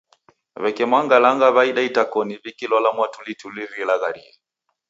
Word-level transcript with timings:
Weke 0.63 0.83
mwangalanga 0.89 1.47
waida 1.55 1.81
itakoni 1.89 2.33
wikilola 2.43 2.89
mwatulituli 2.95 3.61
rilagharie 3.71 4.31